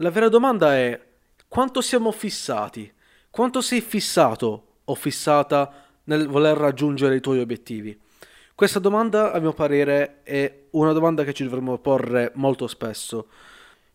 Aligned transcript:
La 0.00 0.10
vera 0.10 0.28
domanda 0.28 0.74
è 0.74 1.00
quanto 1.48 1.80
siamo 1.80 2.12
fissati? 2.12 2.92
Quanto 3.30 3.62
sei 3.62 3.80
fissato 3.80 4.80
o 4.84 4.94
fissata 4.94 5.72
nel 6.04 6.28
voler 6.28 6.54
raggiungere 6.54 7.16
i 7.16 7.20
tuoi 7.20 7.40
obiettivi? 7.40 7.98
Questa 8.54 8.78
domanda, 8.78 9.32
a 9.32 9.38
mio 9.38 9.54
parere, 9.54 10.20
è 10.22 10.64
una 10.72 10.92
domanda 10.92 11.24
che 11.24 11.32
ci 11.32 11.44
dovremmo 11.44 11.78
porre 11.78 12.30
molto 12.34 12.66
spesso. 12.66 13.28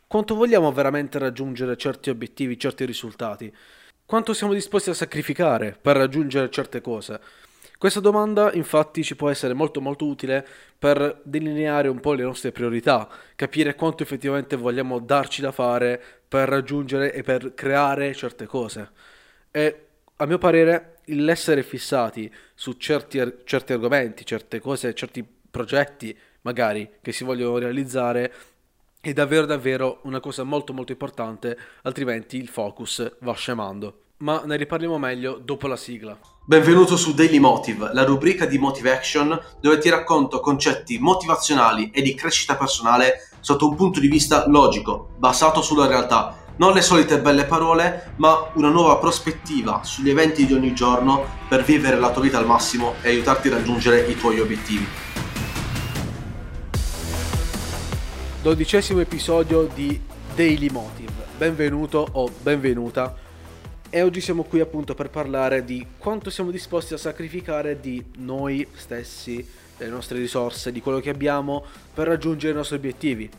Quanto 0.07 0.33
vogliamo 0.33 0.71
veramente 0.71 1.19
raggiungere 1.19 1.77
certi 1.77 2.09
obiettivi, 2.09 2.57
certi 2.57 2.83
risultati? 2.83 3.55
Quanto 4.04 4.33
siamo 4.33 4.54
disposti 4.54 4.89
a 4.89 4.95
sacrificare 4.95 5.77
per 5.79 5.97
raggiungere 5.97 6.49
certe 6.49 6.81
cose? 6.81 7.21
Questa 7.82 8.00
domanda 8.00 8.54
infatti 8.54 9.04
ci 9.04 9.16
può 9.16 9.32
essere 9.32 9.55
molto 9.55 9.81
molto 9.81 10.05
utile 10.05 10.48
per 10.77 11.20
delineare 11.23 11.88
un 11.88 12.00
po' 12.00 12.13
le 12.13 12.21
nostre 12.21 12.52
priorità, 12.52 13.09
capire 13.34 13.73
quanto 13.73 14.04
effettivamente 14.04 14.55
vogliamo 14.55 15.00
darci 15.00 15.41
da 15.41 15.52
fare 15.52 15.99
per 16.27 16.48
raggiungere 16.48 17.12
e 17.12 17.23
per 17.23 17.55
creare 17.55 18.13
certe 18.13 18.45
cose. 18.45 18.91
E 19.49 19.85
a 20.17 20.27
mio 20.27 20.38
parere 20.38 20.99
l'essere 21.05 21.63
fissati 21.63 22.31
su 22.54 22.73
certi, 22.73 23.20
certi 23.45 23.73
argomenti, 23.73 24.27
certe 24.27 24.59
cose, 24.59 24.93
certi 24.93 25.27
progetti 25.49 26.16
magari 26.41 26.88
che 27.02 27.12
si 27.12 27.23
vogliono 27.23 27.57
realizzare 27.57 28.32
è 29.02 29.12
davvero 29.12 29.48
davvero 29.48 30.02
una 30.04 30.20
cosa 30.20 30.43
molto 30.43 30.71
molto 30.71 30.91
importante, 30.91 31.57
altrimenti 31.82 32.38
il 32.38 32.48
focus 32.48 33.18
va 33.21 33.34
scemando. 33.34 34.10
Ma 34.21 34.43
ne 34.45 34.55
riparliamo 34.55 34.99
meglio 34.99 35.41
dopo 35.43 35.66
la 35.66 35.75
sigla. 35.75 36.16
Benvenuto 36.45 36.95
su 36.95 37.16
Daily 37.16 37.39
Motive, 37.39 37.89
la 37.91 38.03
rubrica 38.03 38.45
di 38.45 38.59
Motive 38.59 38.93
Action 38.93 39.39
dove 39.59 39.79
ti 39.79 39.89
racconto 39.89 40.39
concetti 40.39 40.99
motivazionali 40.99 41.89
e 41.89 42.03
di 42.03 42.13
crescita 42.13 42.55
personale 42.55 43.29
sotto 43.39 43.67
un 43.67 43.76
punto 43.76 43.99
di 43.99 44.07
vista 44.07 44.48
logico, 44.48 45.09
basato 45.17 45.63
sulla 45.63 45.88
realtà. 45.88 46.38
Non 46.57 46.73
le 46.73 46.81
solite 46.84 47.20
belle 47.20 47.45
parole, 47.45 48.13
ma 48.17 48.52
una 48.53 48.70
nuova 48.70 48.98
prospettiva 48.98 49.81
sugli 49.84 50.12
eventi 50.12 50.46
di 50.46 50.53
ogni 50.53 50.76
giorno 50.76 51.26
per 51.49 51.63
vivere 51.63 51.98
la 51.98 52.12
tua 52.12 52.21
vita 52.21 52.37
al 52.37 52.46
massimo 52.46 52.93
e 53.01 53.09
aiutarti 53.09 53.48
a 53.48 53.55
raggiungere 53.55 54.01
i 54.01 54.15
tuoi 54.15 54.40
obiettivi. 54.40 54.85
Dodicesimo 58.43 58.99
episodio 58.99 59.68
di 59.74 59.99
Daily 60.35 60.70
Motive. 60.70 61.26
Benvenuto 61.35 62.07
o 62.12 62.29
benvenuta 62.43 63.29
e 63.93 64.01
oggi 64.03 64.22
siamo 64.22 64.44
qui 64.44 64.61
appunto 64.61 64.95
per 64.95 65.09
parlare 65.09 65.66
di 65.66 65.85
quanto 65.97 66.29
siamo 66.29 66.50
disposti 66.50 66.94
a 66.94 66.97
sacrificare 66.97 67.81
di 67.81 68.01
noi 68.19 68.66
stessi, 68.72 69.45
delle 69.75 69.91
nostre 69.91 70.17
risorse, 70.17 70.72
di 70.72 70.79
quello 70.79 71.01
che 71.01 71.09
abbiamo 71.09 71.66
per 71.94 72.07
raggiungere 72.07 72.53
i 72.53 72.56
nostri 72.56 72.78
obiettivi. 72.78 73.29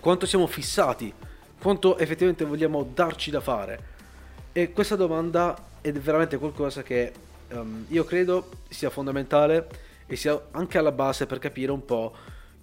Quanto 0.00 0.24
siamo 0.24 0.46
fissati, 0.46 1.12
quanto 1.60 1.98
effettivamente 1.98 2.46
vogliamo 2.46 2.82
darci 2.94 3.30
da 3.30 3.42
fare. 3.42 3.92
E 4.52 4.72
questa 4.72 4.96
domanda 4.96 5.54
è 5.82 5.92
veramente 5.92 6.38
qualcosa 6.38 6.82
che 6.82 7.12
um, 7.50 7.84
io 7.88 8.04
credo 8.04 8.48
sia 8.70 8.88
fondamentale 8.88 9.68
e 10.06 10.16
sia 10.16 10.46
anche 10.52 10.78
alla 10.78 10.92
base 10.92 11.26
per 11.26 11.38
capire 11.38 11.72
un 11.72 11.84
po' 11.84 12.14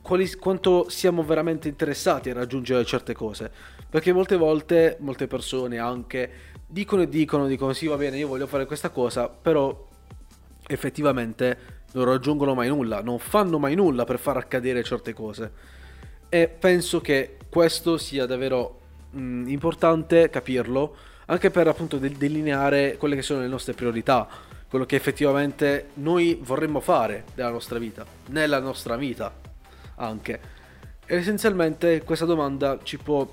quali, 0.01 0.27
quanto 0.37 0.89
siamo 0.89 1.23
veramente 1.23 1.67
interessati 1.67 2.31
a 2.31 2.33
raggiungere 2.33 2.83
certe 2.83 3.13
cose. 3.13 3.51
Perché 3.91 4.13
molte 4.13 4.37
volte, 4.37 4.95
molte 5.01 5.27
persone 5.27 5.77
anche 5.77 6.31
dicono 6.65 7.01
e 7.01 7.09
dicono, 7.09 7.45
dicono 7.45 7.73
sì 7.73 7.87
va 7.87 7.97
bene, 7.97 8.17
io 8.17 8.29
voglio 8.29 8.47
fare 8.47 8.65
questa 8.65 8.89
cosa, 8.89 9.27
però 9.27 9.89
effettivamente 10.65 11.57
non 11.91 12.05
raggiungono 12.05 12.53
mai 12.53 12.69
nulla, 12.69 13.01
non 13.01 13.19
fanno 13.19 13.59
mai 13.59 13.75
nulla 13.75 14.05
per 14.05 14.17
far 14.17 14.37
accadere 14.37 14.81
certe 14.81 15.11
cose. 15.11 15.51
E 16.29 16.47
penso 16.47 17.01
che 17.01 17.37
questo 17.49 17.97
sia 17.97 18.25
davvero 18.25 18.79
mh, 19.09 19.49
importante 19.49 20.29
capirlo, 20.29 20.95
anche 21.25 21.51
per 21.51 21.67
appunto 21.67 21.97
delineare 21.97 22.95
quelle 22.97 23.15
che 23.15 23.21
sono 23.21 23.41
le 23.41 23.47
nostre 23.47 23.73
priorità, 23.73 24.25
quello 24.69 24.85
che 24.85 24.95
effettivamente 24.95 25.89
noi 25.95 26.39
vorremmo 26.41 26.79
fare 26.79 27.25
della 27.35 27.49
nostra 27.49 27.77
vita, 27.77 28.05
nella 28.27 28.59
nostra 28.59 28.95
vita 28.95 29.33
anche. 29.95 30.39
E 31.05 31.15
essenzialmente 31.17 32.03
questa 32.03 32.23
domanda 32.23 32.79
ci 32.83 32.97
può 32.97 33.27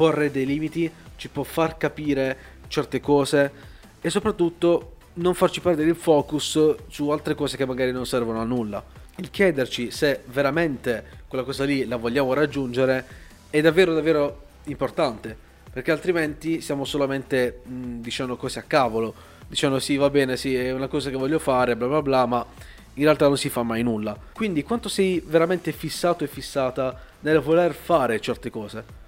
porre 0.00 0.30
dei 0.30 0.46
limiti, 0.46 0.90
ci 1.16 1.28
può 1.28 1.42
far 1.42 1.76
capire 1.76 2.38
certe 2.68 3.00
cose 3.00 3.52
e 4.00 4.08
soprattutto 4.08 4.96
non 5.14 5.34
farci 5.34 5.60
perdere 5.60 5.90
il 5.90 5.94
focus 5.94 6.74
su 6.88 7.10
altre 7.10 7.34
cose 7.34 7.58
che 7.58 7.66
magari 7.66 7.92
non 7.92 8.06
servono 8.06 8.40
a 8.40 8.44
nulla. 8.44 8.82
Il 9.16 9.28
chiederci 9.28 9.90
se 9.90 10.22
veramente 10.28 11.04
quella 11.28 11.44
cosa 11.44 11.64
lì 11.64 11.84
la 11.84 11.96
vogliamo 11.96 12.32
raggiungere 12.32 13.04
è 13.50 13.60
davvero 13.60 13.92
davvero 13.92 14.44
importante, 14.64 15.36
perché 15.70 15.90
altrimenti 15.90 16.62
siamo 16.62 16.86
solamente 16.86 17.60
mh, 17.62 18.00
dicendo 18.00 18.36
cose 18.36 18.58
a 18.58 18.62
cavolo, 18.62 19.12
dicendo 19.48 19.78
sì 19.80 19.96
va 19.96 20.08
bene, 20.08 20.38
sì 20.38 20.54
è 20.54 20.72
una 20.72 20.88
cosa 20.88 21.10
che 21.10 21.16
voglio 21.16 21.38
fare, 21.38 21.76
bla 21.76 21.88
bla 21.88 22.00
bla, 22.00 22.24
ma 22.24 22.46
in 22.94 23.02
realtà 23.04 23.26
non 23.26 23.36
si 23.36 23.50
fa 23.50 23.62
mai 23.62 23.82
nulla. 23.82 24.16
Quindi 24.32 24.62
quanto 24.62 24.88
sei 24.88 25.22
veramente 25.22 25.72
fissato 25.72 26.24
e 26.24 26.26
fissata 26.26 26.98
nel 27.20 27.40
voler 27.40 27.74
fare 27.74 28.18
certe 28.18 28.48
cose? 28.48 28.99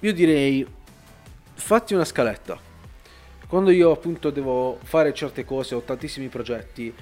Io 0.00 0.12
direi 0.14 0.66
fatti 1.54 1.94
una 1.94 2.04
scaletta. 2.04 2.58
Quando 3.46 3.70
io 3.70 3.90
appunto 3.90 4.30
devo 4.30 4.78
fare 4.82 5.12
certe 5.12 5.44
cose, 5.44 5.74
ho 5.74 5.82
tantissimi 5.82 6.28
progetti 6.28 6.92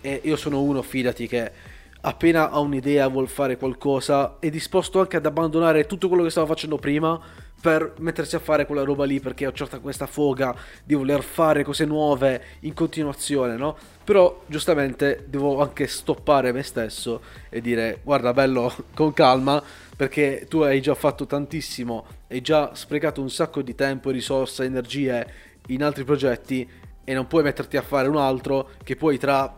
e 0.00 0.20
io 0.24 0.36
sono 0.36 0.62
uno, 0.62 0.82
fidati, 0.82 1.28
che 1.28 1.52
appena 2.00 2.50
ha 2.50 2.58
un'idea, 2.58 3.06
vuol 3.08 3.28
fare 3.28 3.56
qualcosa, 3.56 4.36
è 4.40 4.48
disposto 4.50 4.98
anche 4.98 5.16
ad 5.18 5.26
abbandonare 5.26 5.86
tutto 5.86 6.08
quello 6.08 6.24
che 6.24 6.30
stava 6.30 6.46
facendo 6.46 6.78
prima 6.78 7.20
per 7.60 7.92
mettersi 7.98 8.34
a 8.36 8.38
fare 8.38 8.64
quella 8.64 8.82
roba 8.82 9.04
lì 9.04 9.20
perché 9.20 9.46
ho 9.46 9.52
certa 9.52 9.78
questa 9.78 10.06
foga 10.06 10.56
di 10.82 10.94
voler 10.94 11.22
fare 11.22 11.62
cose 11.62 11.84
nuove 11.84 12.42
in 12.60 12.72
continuazione, 12.72 13.56
no? 13.56 13.76
Però 14.02 14.42
giustamente 14.46 15.26
devo 15.28 15.60
anche 15.60 15.86
stoppare 15.86 16.52
me 16.52 16.62
stesso 16.62 17.20
e 17.50 17.60
dire 17.60 18.00
guarda 18.02 18.32
bello 18.32 18.74
con 18.94 19.12
calma 19.12 19.62
perché 20.00 20.46
tu 20.48 20.60
hai 20.60 20.80
già 20.80 20.94
fatto 20.94 21.26
tantissimo, 21.26 22.06
hai 22.28 22.40
già 22.40 22.74
sprecato 22.74 23.20
un 23.20 23.28
sacco 23.28 23.60
di 23.60 23.74
tempo, 23.74 24.08
risorse, 24.08 24.64
energie 24.64 25.30
in 25.66 25.82
altri 25.82 26.04
progetti 26.04 26.66
e 27.04 27.12
non 27.12 27.26
puoi 27.26 27.42
metterti 27.42 27.76
a 27.76 27.82
fare 27.82 28.08
un 28.08 28.16
altro 28.16 28.70
che 28.82 28.96
poi 28.96 29.18
tra 29.18 29.54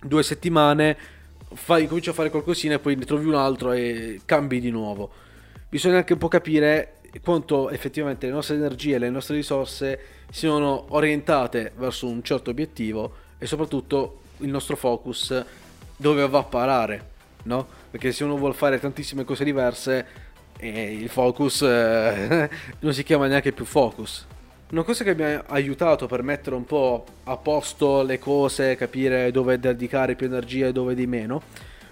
due 0.00 0.22
settimane 0.22 0.96
fai, 1.52 1.86
cominci 1.86 2.08
a 2.08 2.14
fare 2.14 2.30
qualcosina 2.30 2.76
e 2.76 2.78
poi 2.78 2.96
ne 2.96 3.04
trovi 3.04 3.26
un 3.26 3.34
altro 3.34 3.72
e 3.72 4.22
cambi 4.24 4.58
di 4.58 4.70
nuovo. 4.70 5.10
Bisogna 5.68 5.98
anche 5.98 6.14
un 6.14 6.18
po' 6.18 6.28
capire 6.28 7.00
quanto 7.22 7.68
effettivamente 7.68 8.24
le 8.24 8.32
nostre 8.32 8.54
energie, 8.56 8.96
le 8.96 9.10
nostre 9.10 9.36
risorse 9.36 10.00
siano 10.30 10.86
orientate 10.94 11.72
verso 11.76 12.06
un 12.06 12.22
certo 12.22 12.48
obiettivo 12.48 13.16
e 13.36 13.44
soprattutto 13.44 14.20
il 14.38 14.48
nostro 14.48 14.76
focus 14.76 15.44
dove 15.94 16.26
va 16.26 16.38
a 16.38 16.44
parare, 16.44 17.10
no? 17.42 17.82
Perché 17.94 18.10
se 18.10 18.24
uno 18.24 18.36
vuole 18.36 18.54
fare 18.54 18.80
tantissime 18.80 19.22
cose 19.22 19.44
diverse, 19.44 20.06
eh, 20.58 20.94
il 20.94 21.08
focus 21.08 21.62
eh, 21.62 22.50
non 22.80 22.92
si 22.92 23.04
chiama 23.04 23.28
neanche 23.28 23.52
più 23.52 23.64
focus. 23.64 24.26
Una 24.70 24.82
cosa 24.82 25.04
che 25.04 25.14
mi 25.14 25.22
ha 25.22 25.44
aiutato 25.46 26.08
per 26.08 26.24
mettere 26.24 26.56
un 26.56 26.64
po' 26.64 27.04
a 27.22 27.36
posto 27.36 28.02
le 28.02 28.18
cose, 28.18 28.74
capire 28.74 29.30
dove 29.30 29.60
dedicare 29.60 30.16
più 30.16 30.26
energia 30.26 30.66
e 30.66 30.72
dove 30.72 30.96
di 30.96 31.06
meno, 31.06 31.40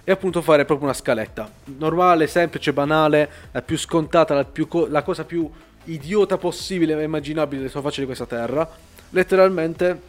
è 0.03 0.11
appunto 0.11 0.43
fare 0.43 0.65
proprio 0.65 0.89
una 0.89 0.97
scaletta. 0.97 1.49
Normale, 1.79 2.27
semplice, 2.27 2.73
banale, 2.73 3.31
la 3.53 3.63
più 3.63 3.79
scontata, 3.79 4.35
la, 4.35 4.45
più 4.45 4.67
co- 4.67 4.89
la 4.89 5.05
cosa 5.05 5.25
più 5.25 5.49
idiota 5.85 6.37
possibile 6.37 6.99
e 6.99 7.05
immaginabile 7.05 7.69
sulla 7.69 7.83
faccia 7.85 8.01
di 8.01 8.07
questa 8.07 8.27
terra. 8.27 8.69
Letteralmente 9.11 10.01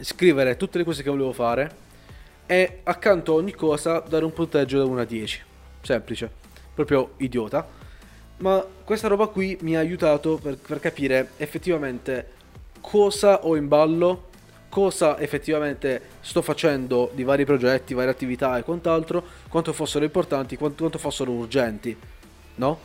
scrivere 0.00 0.56
tutte 0.56 0.78
le 0.78 0.84
cose 0.84 1.02
che 1.02 1.10
volevo 1.10 1.34
fare 1.34 1.88
e 2.50 2.80
accanto 2.82 3.30
a 3.30 3.34
ogni 3.36 3.54
cosa 3.54 4.00
dare 4.00 4.24
un 4.24 4.32
punteggio 4.32 4.78
da 4.78 4.84
1 4.84 5.00
a 5.02 5.04
10. 5.04 5.42
Semplice, 5.82 6.28
proprio 6.74 7.12
idiota. 7.18 7.64
Ma 8.38 8.66
questa 8.82 9.06
roba 9.06 9.28
qui 9.28 9.56
mi 9.60 9.76
ha 9.76 9.78
aiutato 9.78 10.36
per, 10.36 10.56
per 10.56 10.80
capire 10.80 11.30
effettivamente 11.36 12.26
cosa 12.80 13.44
ho 13.44 13.54
in 13.54 13.68
ballo 13.68 14.24
cosa 14.68 15.16
effettivamente 15.20 16.02
sto 16.20 16.42
facendo 16.42 17.10
di 17.14 17.22
vari 17.22 17.44
progetti, 17.44 17.94
varie 17.94 18.10
attività 18.10 18.58
e 18.58 18.64
quant'altro, 18.64 19.22
quanto 19.48 19.72
fossero 19.72 20.04
importanti, 20.04 20.56
quanto, 20.56 20.78
quanto 20.78 20.98
fossero 20.98 21.30
urgenti, 21.30 21.96
no? 22.56 22.78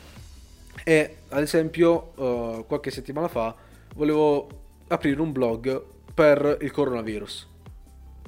E 0.83 1.17
ad 1.29 1.41
esempio, 1.41 2.11
uh, 2.15 2.65
qualche 2.67 2.91
settimana 2.91 3.27
fa 3.27 3.55
volevo 3.95 4.47
aprire 4.89 5.19
un 5.19 5.31
blog 5.31 5.83
per 6.13 6.59
il 6.61 6.69
coronavirus. 6.69 7.53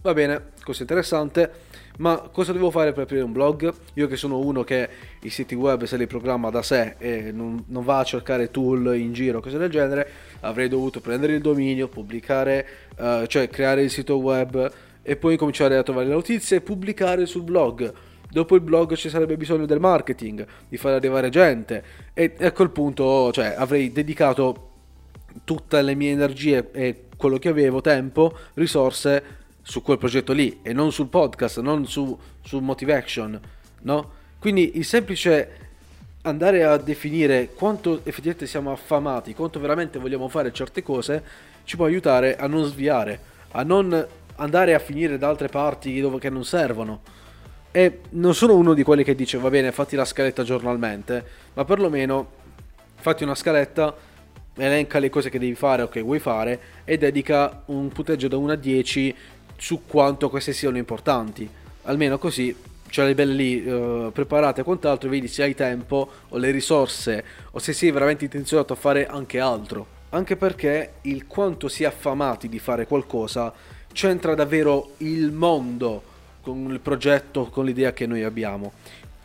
Va 0.07 0.13
bene, 0.13 0.51
cosa 0.63 0.83
interessante, 0.83 1.51
ma 1.97 2.29
cosa 2.31 2.53
devo 2.53 2.71
fare 2.71 2.93
per 2.93 3.03
aprire 3.03 3.23
un 3.23 3.33
blog? 3.33 3.73
Io 3.95 4.07
che 4.07 4.15
sono 4.15 4.37
uno 4.37 4.63
che 4.63 4.87
i 5.23 5.29
siti 5.29 5.53
web 5.53 5.83
se 5.83 5.97
li 5.97 6.07
programma 6.07 6.49
da 6.49 6.61
sé 6.61 6.95
e 6.97 7.33
non, 7.33 7.61
non 7.67 7.83
va 7.83 7.99
a 7.99 8.03
cercare 8.05 8.49
tool 8.49 8.97
in 8.97 9.11
giro, 9.11 9.41
cose 9.41 9.57
del 9.57 9.69
genere, 9.69 10.09
avrei 10.39 10.69
dovuto 10.69 11.01
prendere 11.01 11.33
il 11.33 11.41
dominio, 11.41 11.89
pubblicare, 11.89 12.65
uh, 12.97 13.25
cioè 13.25 13.49
creare 13.49 13.81
il 13.81 13.89
sito 13.89 14.15
web 14.15 14.71
e 15.01 15.17
poi 15.17 15.35
cominciare 15.35 15.75
a 15.75 15.83
trovare 15.83 16.07
le 16.07 16.13
notizie 16.13 16.55
e 16.55 16.61
pubblicare 16.61 17.25
sul 17.25 17.43
blog. 17.43 17.93
dopo 18.31 18.55
il 18.55 18.61
blog 18.61 18.93
ci 18.93 19.09
sarebbe 19.09 19.35
bisogno 19.35 19.65
del 19.65 19.81
marketing, 19.81 20.47
di 20.69 20.77
far 20.77 20.93
arrivare 20.93 21.27
gente 21.27 21.83
e 22.13 22.33
a 22.39 22.53
quel 22.53 22.69
punto 22.69 23.29
cioè, 23.33 23.55
avrei 23.57 23.91
dedicato 23.91 24.69
tutte 25.43 25.81
le 25.81 25.95
mie 25.95 26.11
energie 26.11 26.69
e 26.71 27.01
quello 27.17 27.37
che 27.39 27.49
avevo, 27.49 27.81
tempo, 27.81 28.33
risorse 28.53 29.43
su 29.67 29.81
quel 29.81 29.97
progetto 29.97 30.31
lì 30.31 30.59
e 30.61 30.71
non 30.71 30.93
sul 30.93 31.07
podcast, 31.07 31.59
non 31.59 31.85
su, 31.87 32.17
su 32.41 32.59
Motive 32.59 32.95
Action, 32.95 33.37
no? 33.81 34.11
Quindi 34.39 34.77
il 34.77 34.85
semplice 34.85 35.65
andare 36.21 36.63
a 36.63 36.77
definire 36.77 37.49
quanto 37.53 37.99
effettivamente 38.03 38.47
siamo 38.47 38.71
affamati, 38.71 39.33
quanto 39.33 39.59
veramente 39.59 39.99
vogliamo 39.99 40.29
fare 40.29 40.53
certe 40.53 40.81
cose, 40.83 41.21
ci 41.65 41.75
può 41.75 41.83
aiutare 41.83 42.37
a 42.37 42.47
non 42.47 42.63
sviare, 42.63 43.19
a 43.51 43.63
non 43.63 44.07
andare 44.35 44.73
a 44.73 44.79
finire 44.79 45.17
da 45.17 45.27
altre 45.27 45.49
parti 45.49 45.99
dove 45.99 46.17
che 46.19 46.29
non 46.29 46.45
servono. 46.45 47.01
E 47.71 47.99
non 48.11 48.33
sono 48.33 48.55
uno 48.55 48.73
di 48.73 48.83
quelli 48.83 49.03
che 49.03 49.15
dice 49.15 49.37
va 49.37 49.49
bene, 49.49 49.73
fatti 49.73 49.97
la 49.97 50.05
scaletta 50.05 50.43
giornalmente, 50.43 51.25
ma 51.53 51.65
perlomeno 51.65 52.31
fatti 52.95 53.23
una 53.23 53.35
scaletta, 53.35 53.93
elenca 54.55 54.99
le 54.99 55.09
cose 55.09 55.29
che 55.29 55.39
devi 55.39 55.55
fare 55.55 55.81
o 55.81 55.89
che 55.89 56.01
vuoi 56.01 56.19
fare 56.19 56.59
e 56.85 56.97
dedica 56.97 57.63
un 57.65 57.89
punteggio 57.89 58.27
da 58.27 58.37
1 58.37 58.51
a 58.53 58.55
10 58.55 59.15
su 59.57 59.81
quanto 59.85 60.29
queste 60.29 60.53
siano 60.53 60.77
importanti. 60.77 61.49
Almeno 61.83 62.17
così 62.17 62.55
ce 62.89 63.03
le 63.03 63.15
belle 63.15 63.33
lì 63.33 63.67
uh, 63.67 64.11
preparate 64.13 64.61
e 64.61 64.63
quant'altro, 64.63 65.09
vedi 65.09 65.27
se 65.27 65.43
hai 65.43 65.55
tempo 65.55 66.09
o 66.29 66.37
le 66.37 66.51
risorse 66.51 67.23
o 67.51 67.59
se 67.59 67.73
sei 67.73 67.91
veramente 67.91 68.23
intenzionato 68.23 68.73
a 68.73 68.77
fare 68.77 69.07
anche 69.07 69.39
altro. 69.39 69.95
Anche 70.09 70.37
perché 70.37 70.93
il 71.01 71.27
quanto 71.27 71.67
si 71.67 71.83
è 71.83 71.87
affamati 71.87 72.47
di 72.47 72.59
fare 72.59 72.87
qualcosa 72.87 73.53
c'entra 73.91 74.35
davvero 74.35 74.91
il 74.97 75.31
mondo 75.31 76.15
con 76.41 76.71
il 76.71 76.79
progetto, 76.79 77.47
con 77.47 77.65
l'idea 77.65 77.91
che 77.91 78.05
noi 78.05 78.23
abbiamo. 78.23 78.71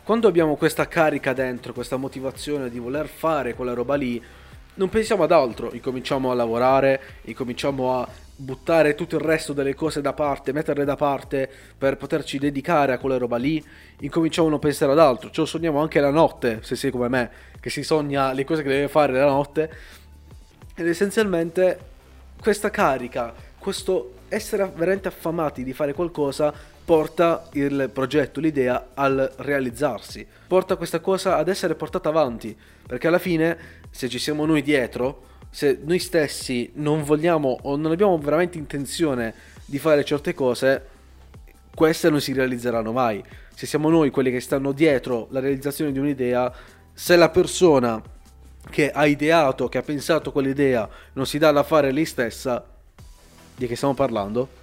Quando 0.02 0.26
abbiamo 0.26 0.56
questa 0.56 0.88
carica 0.88 1.32
dentro, 1.32 1.72
questa 1.72 1.96
motivazione 1.96 2.68
di 2.68 2.80
voler 2.80 3.06
fare 3.06 3.54
quella 3.54 3.74
roba 3.74 3.94
lì, 3.94 4.20
non 4.74 4.88
pensiamo 4.88 5.22
ad 5.22 5.32
altro, 5.32 5.72
incominciamo 5.72 6.30
a 6.30 6.34
lavorare, 6.34 7.00
incominciamo 7.22 7.98
a 8.00 8.08
buttare 8.34 8.94
tutto 8.94 9.16
il 9.16 9.22
resto 9.22 9.52
delle 9.52 9.74
cose 9.74 10.00
da 10.00 10.12
parte, 10.12 10.52
metterle 10.52 10.84
da 10.84 10.96
parte 10.96 11.48
per 11.76 11.96
poterci 11.96 12.38
dedicare 12.38 12.92
a 12.92 12.98
quella 12.98 13.18
roba 13.18 13.36
lì, 13.36 13.62
incominciamo 14.00 14.48
a 14.48 14.50
non 14.50 14.58
pensare 14.58 14.92
ad 14.92 14.98
altro, 14.98 15.30
ce 15.30 15.40
lo 15.40 15.46
sogniamo 15.46 15.80
anche 15.80 16.00
la 16.00 16.10
notte, 16.10 16.60
se 16.62 16.74
sei 16.74 16.90
come 16.90 17.08
me, 17.08 17.30
che 17.60 17.70
si 17.70 17.82
sogna 17.82 18.32
le 18.32 18.44
cose 18.44 18.62
che 18.62 18.68
deve 18.68 18.88
fare 18.88 19.12
la 19.12 19.26
notte, 19.26 19.70
ed 20.74 20.88
essenzialmente 20.88 21.78
questa 22.40 22.70
carica, 22.70 23.34
questo 23.58 24.14
essere 24.28 24.72
veramente 24.74 25.08
affamati 25.08 25.62
di 25.62 25.74
fare 25.74 25.92
qualcosa 25.92 26.52
porta 26.84 27.48
il 27.52 27.90
progetto, 27.92 28.40
l'idea 28.40 28.88
al 28.94 29.32
realizzarsi, 29.36 30.26
porta 30.46 30.76
questa 30.76 31.00
cosa 31.00 31.36
ad 31.36 31.48
essere 31.48 31.74
portata 31.74 32.08
avanti, 32.08 32.56
perché 32.86 33.06
alla 33.06 33.18
fine 33.18 33.80
se 33.90 34.08
ci 34.08 34.18
siamo 34.18 34.44
noi 34.46 34.62
dietro, 34.62 35.30
se 35.50 35.78
noi 35.84 35.98
stessi 35.98 36.70
non 36.74 37.04
vogliamo 37.04 37.58
o 37.62 37.76
non 37.76 37.92
abbiamo 37.92 38.16
veramente 38.18 38.58
intenzione 38.58 39.34
di 39.64 39.78
fare 39.78 40.04
certe 40.04 40.34
cose, 40.34 40.86
queste 41.74 42.10
non 42.10 42.20
si 42.20 42.32
realizzeranno 42.32 42.92
mai. 42.92 43.22
Se 43.54 43.66
siamo 43.66 43.90
noi 43.90 44.10
quelli 44.10 44.30
che 44.30 44.40
stanno 44.40 44.72
dietro 44.72 45.28
la 45.30 45.40
realizzazione 45.40 45.92
di 45.92 45.98
un'idea, 45.98 46.52
se 46.92 47.16
la 47.16 47.28
persona 47.28 48.02
che 48.70 48.90
ha 48.90 49.06
ideato, 49.06 49.68
che 49.68 49.78
ha 49.78 49.82
pensato 49.82 50.32
quell'idea, 50.32 50.88
non 51.12 51.26
si 51.26 51.38
dà 51.38 51.50
da 51.52 51.62
fare 51.62 51.92
lei 51.92 52.06
stessa, 52.06 52.64
di 53.54 53.66
che 53.66 53.76
stiamo 53.76 53.94
parlando? 53.94 54.60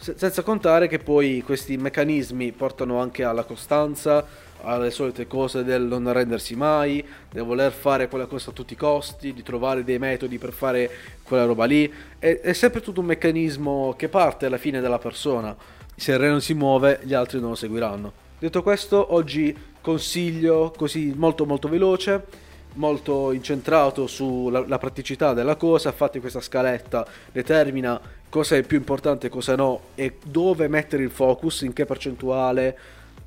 Se- 0.00 0.14
senza 0.16 0.42
contare 0.42 0.86
che 0.86 1.00
poi 1.00 1.42
questi 1.44 1.76
meccanismi 1.76 2.52
portano 2.52 3.00
anche 3.00 3.24
alla 3.24 3.42
costanza, 3.42 4.24
alle 4.62 4.92
solite 4.92 5.26
cose 5.26 5.64
del 5.64 5.82
non 5.82 6.06
arrendersi 6.06 6.54
mai, 6.54 7.04
del 7.30 7.42
voler 7.42 7.72
fare 7.72 8.06
quella 8.06 8.26
cosa 8.26 8.50
a 8.50 8.52
tutti 8.52 8.74
i 8.74 8.76
costi, 8.76 9.32
di 9.32 9.42
trovare 9.42 9.82
dei 9.82 9.98
metodi 9.98 10.38
per 10.38 10.52
fare 10.52 10.88
quella 11.24 11.44
roba 11.44 11.64
lì. 11.64 11.92
È, 12.16 12.40
è 12.40 12.52
sempre 12.52 12.80
tutto 12.80 13.00
un 13.00 13.06
meccanismo 13.06 13.94
che 13.96 14.08
parte 14.08 14.46
alla 14.46 14.56
fine 14.56 14.80
dalla 14.80 14.98
persona. 14.98 15.56
Se 15.96 16.12
il 16.12 16.18
re 16.18 16.28
non 16.28 16.40
si 16.40 16.54
muove, 16.54 17.00
gli 17.02 17.12
altri 17.14 17.40
non 17.40 17.50
lo 17.50 17.54
seguiranno. 17.56 18.12
Detto 18.38 18.62
questo, 18.62 19.14
oggi 19.14 19.56
consiglio 19.80 20.72
così 20.76 21.12
molto 21.16 21.44
molto 21.44 21.68
veloce 21.68 22.46
molto 22.74 23.32
incentrato 23.32 24.06
sulla 24.06 24.78
praticità 24.78 25.32
della 25.32 25.56
cosa, 25.56 25.92
fate 25.92 26.20
questa 26.20 26.40
scaletta, 26.40 27.06
determina 27.32 28.00
cosa 28.28 28.56
è 28.56 28.62
più 28.62 28.76
importante 28.76 29.26
e 29.26 29.30
cosa 29.30 29.56
no 29.56 29.80
e 29.94 30.18
dove 30.24 30.68
mettere 30.68 31.02
il 31.02 31.10
focus, 31.10 31.62
in 31.62 31.72
che 31.72 31.86
percentuale, 31.86 32.78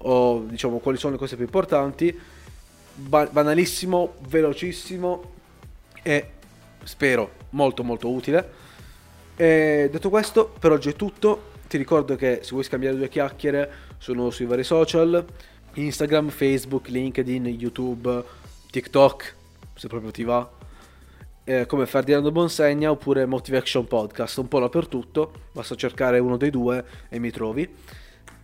o 0.04 0.44
diciamo 0.48 0.78
quali 0.78 0.98
sono 0.98 1.14
le 1.14 1.20
cose 1.20 1.36
più 1.36 1.46
importanti. 1.46 2.18
Ba- 2.94 3.28
banalissimo, 3.32 4.16
velocissimo 4.28 5.32
e 6.04 6.30
spero 6.84 7.32
molto 7.50 7.84
molto 7.84 8.10
utile. 8.10 8.60
E 9.36 9.90
detto 9.92 10.10
questo, 10.10 10.54
per 10.60 10.72
oggi 10.72 10.90
è 10.90 10.96
tutto. 10.96 11.50
Ti 11.68 11.78
ricordo 11.78 12.16
che 12.16 12.40
se 12.42 12.52
vuoi 12.52 12.64
scambiare 12.64 12.98
due 12.98 13.08
chiacchiere 13.08 13.72
sono 13.98 14.30
sui 14.30 14.46
vari 14.46 14.64
social, 14.64 15.26
Instagram, 15.74 16.30
Facebook, 16.30 16.90
LinkedIn, 16.90 17.46
YouTube, 17.48 18.24
TikTok, 18.72 19.36
se 19.76 19.88
proprio 19.88 20.12
ti 20.12 20.24
va. 20.24 20.50
Eh, 21.44 21.66
come 21.66 21.86
Ferdinando 21.86 22.32
Bonsegna 22.32 22.90
oppure 22.90 23.26
Motivation 23.26 23.86
Podcast, 23.86 24.38
un 24.38 24.48
po' 24.48 24.60
dappertutto, 24.60 25.32
basta 25.52 25.76
cercare 25.76 26.20
uno 26.20 26.38
dei 26.38 26.50
due 26.50 26.84
e 27.10 27.20
mi 27.20 27.32
trovi. 27.32 27.70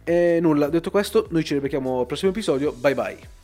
E 0.04 0.40
nulla, 0.42 0.70
detto 0.70 0.92
questo, 0.92 1.28
noi 1.30 1.44
ci 1.44 1.54
ribecchiamo 1.54 2.02
al 2.02 2.06
prossimo 2.06 2.32
episodio. 2.32 2.72
Bye 2.74 2.96
bye. 2.96 3.37